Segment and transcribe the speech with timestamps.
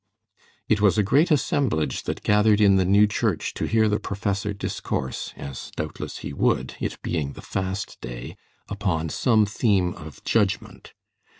[0.67, 4.51] It was a great assemblage that gathered in the new church to hear the professor
[4.51, 8.35] discourse, as doubtless he would, it being the Fast Day,
[8.67, 10.93] upon some theme of judgment.